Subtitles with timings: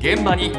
[0.00, 0.52] 現場に。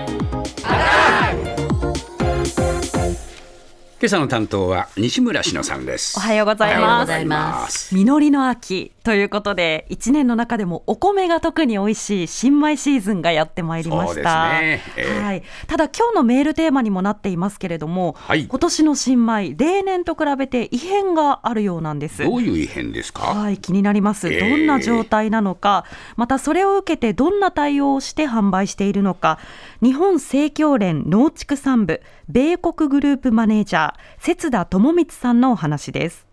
[4.00, 6.20] 今朝の担当は西村篠さんです。
[6.20, 7.26] おはようございます。
[7.26, 7.96] ます。
[7.96, 14.10] 実りの秋ということで一年の中でもお米が特に美味しい新米シーズンがやってまいりました。
[14.10, 14.82] そうですね。
[14.98, 15.24] ええ。
[15.24, 18.46] はい、ただ今日のメールテーマにもなっていますけれども、はい。
[18.46, 22.24] 今年の新米例年と比べて異変があるようなんです。
[22.24, 23.24] どういう異変ですか？
[23.24, 24.32] はい、気になります。
[24.32, 24.48] ええ。
[24.48, 25.86] どんな状態なのか、
[26.18, 29.40] またそれを受けてどんな対応をして販売しているのか、
[29.82, 33.87] 日本生協連農畜産部米国グループマネージャー、
[34.20, 36.26] 節田智光さんのお話です。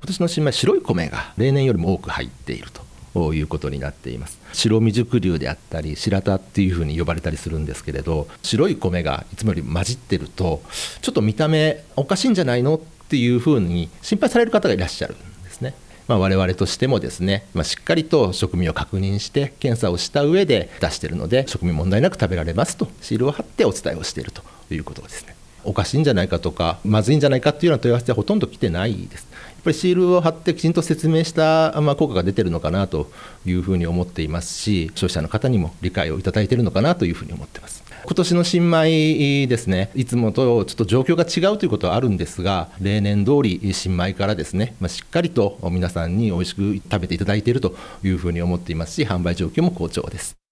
[0.00, 2.68] 今年の新米白い米が例年よりも多く入っている
[3.14, 4.38] ということになっています。
[4.52, 10.62] 白未熟粒であったり白田っていうふうに呼ばれたりするんですけれど白い米がいつもより混じってると
[11.00, 15.74] ちょっと見た目おかしいんじゃないのっていうふうに心配される方がいらっしゃるんですね。
[16.08, 25.34] まあ、我々としてもですね、まあ、しっかりと食味を確認して検査をした上で出しているので食味問題なく食べられますとシールを貼ってお伝えをしているということですね。
[25.66, 33.10] おかしいんじゃないかとかまずいんじゃないかっていうような問い合わせはほとんど来てないですやっぱりシールを貼ってきちんと説明した、ま、効果が出てるのかなと
[33.44, 50.45] いうふうに思っていますし消費者の方にも理解をいただいているのかなというふうに思ってます今年の新米ですね、いつもとちょっと状況が違うということはあるんですが、例年通り新米からですね、まあ、しっかりと皆さんに美味しく食べていただいているというふうに思っていますし、販売状況も好調です。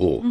[0.00, 0.22] おう。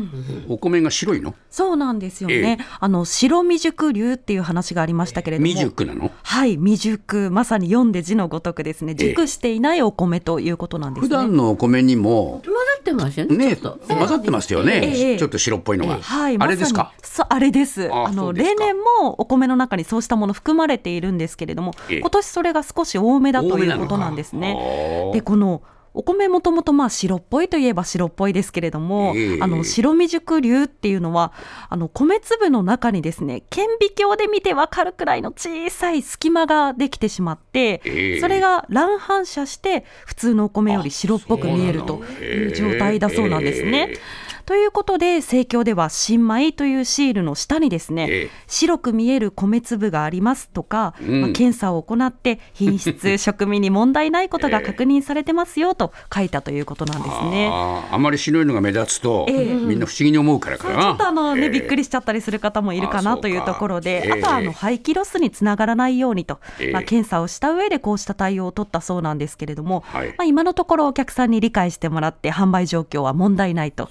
[0.49, 1.35] お米が白いの？
[1.49, 2.57] そうなんですよえね。
[2.79, 5.47] あの白未熟流っていう話がありましたけれども。
[5.47, 6.11] 未熟なの？
[6.21, 9.09] はい、未熟、まさに読んで字のごとくですね、ええ。
[9.09, 11.07] 熟していないお米ということなんですね。
[11.07, 13.37] 普段のお米にも混ざってますよね。
[13.37, 13.95] ねちょっと。
[13.95, 15.11] 混ざってますよええ。
[15.13, 15.99] ねちょっと白っぽいのが。
[16.01, 16.93] はい、あれですか？
[17.17, 17.89] まあれです。
[17.91, 21.99] ああの例年もお米の中にそうしたもの含まれているんですけれども、ええ。
[21.99, 25.11] 今年それが少し多めだということなんですね。
[25.13, 25.61] でこの
[25.93, 29.39] お米もともとまあ白っぽいといえば白っぽいですけれども、ええ。
[29.41, 31.33] あの白未熟流っていうのは
[31.69, 38.21] あの米粒の中にですね顕微鏡で見てわかるくらいの小さい隙間ができてしまって、ええ。
[38.21, 43.87] それが乱反射して普通のお米より白っぽく見えるという状態だそうなんですね。
[43.89, 48.29] ええということで生協では新米というシールの下にですね、ええ。
[48.47, 51.21] 白く見える米粒がありますとか、うん。
[51.21, 57.49] まあ、検査を行って品質 食味に問題ないことが確認されてますよと書いたということなんですね。
[57.51, 59.53] あーあまり白いのが目立つと、ええ。
[59.53, 60.75] みんな不思議に思うからかな。
[60.75, 61.49] ちょっとあのね、ええ。
[61.49, 66.71] びっくりしちゃったりする方もいるかなというところで、ええあとはあの廃棄ロスにつながらないようにと、ええ。
[66.73, 70.09] まあ、検査をした上でこうした対応を取ったそうなんですけれども、はい。
[70.09, 73.89] まあ、今のところお客さんに理解してもらって販売状況は問題ないと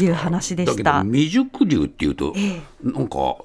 [0.00, 0.08] ですか？
[0.08, 1.02] いう話でした。
[1.02, 3.36] 未熟流っていうと、えなんか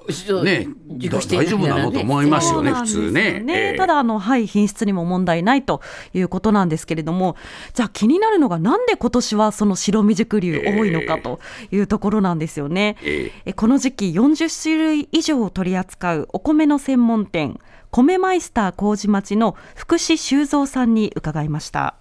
[0.44, 0.68] ね
[0.98, 1.92] 大丈夫なの？
[1.92, 3.44] と思いますよね普そうなんですよ通ね。
[3.48, 5.80] ええただあの、はい、品質にも問題ないと
[6.12, 7.36] いうことなんですけれども、
[7.74, 11.40] じゃあ気になるのが、なんで今年はその白未熟流多いのかと
[11.70, 12.96] いうところなんですよね。
[13.02, 17.58] ええこの時期、40種類以上を取り扱うお米の専門店、
[17.90, 21.94] 米マイスター麹町の福士修造さんに伺いました。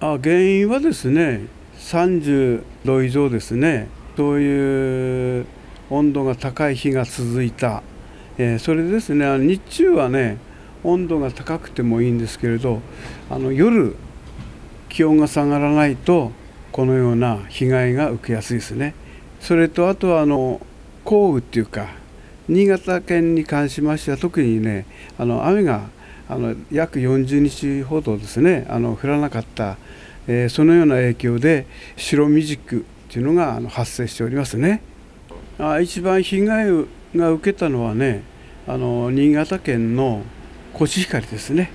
[0.00, 1.46] あ原因はですね
[1.90, 3.88] 30度以上ですね。
[4.16, 5.46] そういう
[5.88, 7.82] 温度が高い日が続いた、
[8.38, 10.36] えーそれですね日中はね
[10.84, 12.80] 温度が高くてもいいんですけれど
[13.28, 13.96] あの夜
[14.88, 16.32] 気温が下がらないと
[16.70, 18.94] このような被害が受けやすいですね。
[19.40, 20.60] それとあとはあの
[21.04, 21.88] 降雨っていうか
[22.48, 24.86] 新潟県に関しましては特にね
[25.18, 25.88] あの雨が
[26.28, 29.76] あの約40日ほどですねあの降らなかった、
[30.26, 31.66] えーそのような影響で
[31.96, 34.82] 白未熟っていうのがあの発生しておりますね。
[35.58, 38.22] あ一番被害をが受けたのはね
[38.66, 40.22] あの新潟県の
[40.72, 41.70] コシヒカリですね。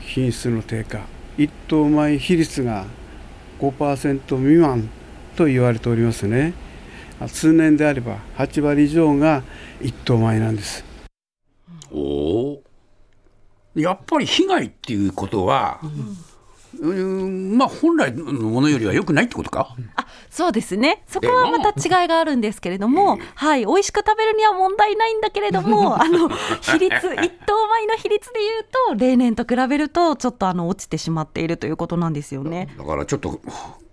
[0.00, 1.00] 品質の低下。
[1.38, 2.84] 一等米比率が
[3.60, 4.90] 5%未満
[5.36, 6.52] と言われておりますね。
[7.20, 9.42] あ通年であれば8割以上が
[9.80, 10.84] 一等米なんです。
[11.90, 12.62] おお
[13.74, 16.16] やっぱり被害っていうことは、うん、
[16.80, 19.74] まあ本来のものよりは良くないってことか？
[19.96, 32.68] あそうですね、そこはまた違いがあるんですけれども、はい、美味しく食べるには問題ないんだけれども、 あの比率、一等米の比率でいうと、例年と比べると、ちょっとあの落ちてしまっているということなんですよね。
[32.78, 33.40] だからちょっと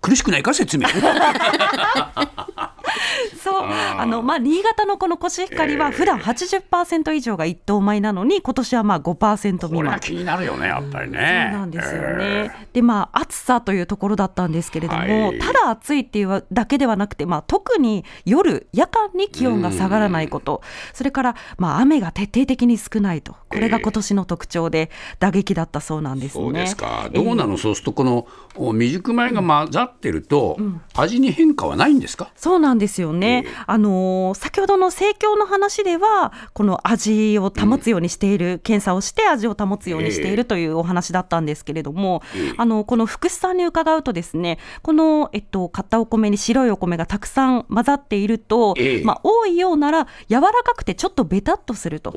[0.00, 0.86] 苦しくないか説明。
[3.42, 10.00] そあのまあ新潟のこのコシヒカリは普段80%以上が一等米なのに今年はまあ5%未満これは。
[10.00, 11.48] 気になるよねやっぱりね。
[11.52, 12.68] そうなんですよえね。
[12.72, 15.38] でまあ暑さというところだったんですけれども、はい。
[15.38, 24.90] ただ暑いっていうだけではなくて、まあ特に夜夜間に気温が下がらないこと、それからまあ雨が徹底的に少ないと、これが今年の特徴で
[25.20, 26.44] 打撃だったそうなんですね。
[26.44, 27.04] そうですか。
[27.12, 28.26] えーどうなの、そうするとこの
[28.56, 30.58] お未熟米が混ざってると、
[30.94, 32.28] 味に変化はないんですか？
[32.36, 33.52] そうなんですよね、ええ。
[33.66, 42.54] あのー先ほどの盛況の話ではこの味を保つようにしている、検査をして味を保つようにしているというお話だったんですけれども、ええ。
[42.56, 49.04] あのこの福士さんに伺うとですねこの、えっと、買ったお米に白いお米がたくさん混ざっていると、ええ。
[49.04, 52.12] まあ、多いようなら柔らかくてちょっとベタっとすると。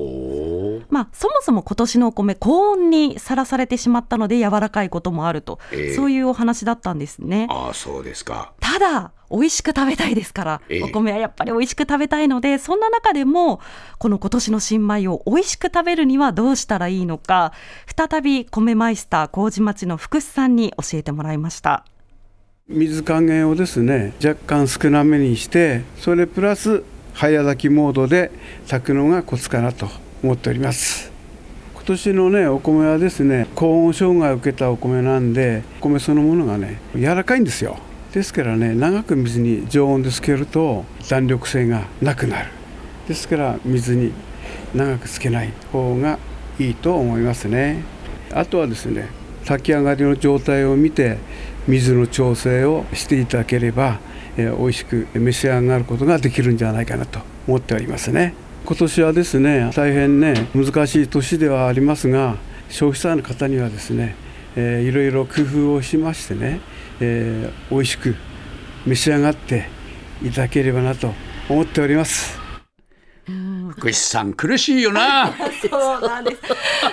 [0.88, 5.94] まあ、そもそも今年のお米高温にさらされてしまったので柔らかいこともあると、ええ。
[5.94, 7.46] そういうお話だったんですね。
[7.50, 8.52] ああ、そうですか。
[8.60, 10.82] ただ美味しく食べたいですから、ええ。
[10.82, 13.60] お米はやっぱり美味しく食べたいのでそんな中でも
[13.98, 17.52] この今年の新米を美味しく食べるにはどうしたらいいのか
[17.96, 21.84] 再び米マイスター麹町の福士さんに教えてもらいました。
[22.68, 26.84] 水加減をですね若干少なめにしてそれプラス
[27.14, 28.30] 早炊きモードで
[28.68, 29.88] 炊くのがコツかなと
[30.22, 31.10] 思っております。
[31.74, 37.78] 今年のねお米はですね高温障害を受けたお米なんでお米そのものがね柔らかいんですよ
[38.12, 42.50] ですからね長く水に常温でつけると弾力性がなくなる。
[43.06, 44.12] ですから水に
[44.74, 46.18] 長くつけない方が
[46.58, 47.82] いいと思いますね。
[48.32, 49.08] あとはですね
[49.46, 51.18] 炊き上がりの状態を見て
[51.66, 54.00] 水の調整をしていただければ、
[54.36, 58.34] えー美味しく召し上がることができるんじゃないかなと思っておりますね。
[58.64, 62.36] 今年はですね大変ね難しい年ではありますが
[62.68, 64.14] 消費者の方にはですね、
[64.56, 66.60] えーいろいろ工夫をしましてね、
[67.00, 68.16] えー美味しく
[68.86, 69.68] 召し上がって
[70.22, 71.12] いただければなと
[71.48, 72.39] 思っております。
[73.70, 75.32] 福士さん苦しいよな。
[75.68, 76.42] そうなんです。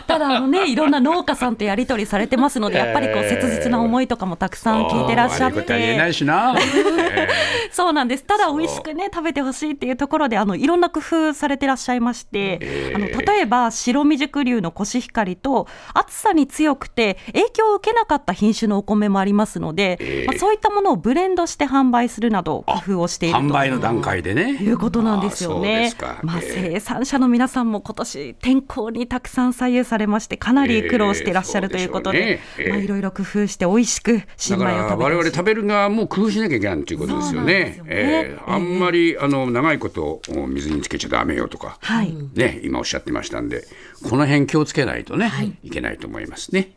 [0.07, 6.09] ただあのね、いろんな農家さんとやり取りされてますので、やっぱりこう切実な思いとかもたくさん聞いてらっしゃって。
[6.09, 6.55] いしな。
[6.59, 7.27] え
[7.71, 8.23] そうなんです。
[8.23, 24.53] ただ美味しくね食べてほしいっていうところであのいろんな工夫されてらっしゃいまして、えーあの例えば白未熟流のコシヒカリと暑さに強くて影響を受けなかった品種のお米もありますので、えーまあ、そういったものをブレンドして販売するなど工夫をしていると販売の段階でね。
[24.53, 25.93] いうことなんですよね。
[26.23, 32.39] まあ、あそうですかえー生産者の皆さんも今年天候にたくさん左右されましてかなり苦労していらっしゃるということで、えーでね。
[32.59, 32.69] えー。
[32.69, 35.31] まあいろいろ工夫して美味しく新米を食べてほしい。
[35.31, 37.77] 食べる側も工夫しなきゃいけないということですよね。
[37.77, 37.89] よね。
[37.89, 43.65] えーあんまりあの長いことお水につけちゃダメよとか、はい、ね今おっしゃってましたんで、
[44.09, 45.31] この辺気をつけないとね、
[45.63, 46.76] い、けないと思いますね。